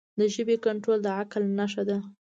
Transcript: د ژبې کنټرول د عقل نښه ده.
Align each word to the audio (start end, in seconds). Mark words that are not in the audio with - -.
د 0.19 0.21
ژبې 0.33 0.55
کنټرول 0.65 0.99
د 1.03 1.07
عقل 1.19 1.43
نښه 1.57 1.83
ده. 1.89 1.97